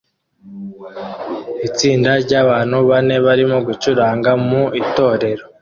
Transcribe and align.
Itsinda 1.67 2.11
ryabantu 2.23 2.77
bane 2.89 3.15
barimo 3.25 3.57
gucuranga 3.67 4.31
mu 4.47 4.61
itorero 4.81 5.43